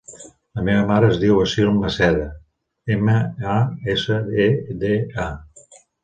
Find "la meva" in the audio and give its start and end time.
0.59-0.85